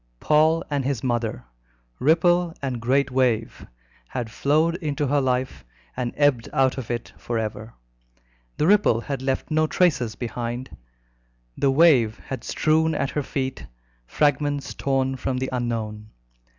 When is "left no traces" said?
9.21-10.15